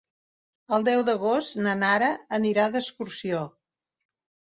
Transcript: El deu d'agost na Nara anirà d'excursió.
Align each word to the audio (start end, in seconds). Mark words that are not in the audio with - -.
El 0.77 0.85
deu 0.85 1.01
d'agost 1.09 1.59
na 1.65 1.75
Nara 1.81 2.07
anirà 2.39 2.65
d'excursió. 2.77 3.43